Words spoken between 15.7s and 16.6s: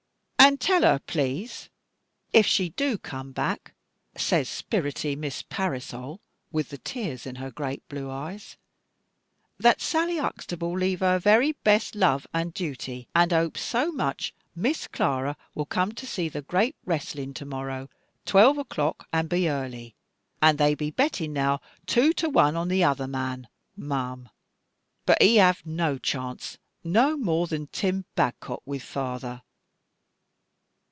to see the